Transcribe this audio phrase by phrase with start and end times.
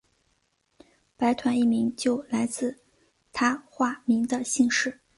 [1.15, 2.75] 白团一名就来自
[3.31, 4.99] 他化名的姓氏。